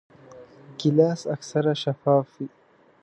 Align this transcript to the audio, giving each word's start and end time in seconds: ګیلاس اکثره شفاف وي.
ګیلاس 0.79 1.21
اکثره 1.35 1.73
شفاف 1.83 2.27
وي. 2.37 2.47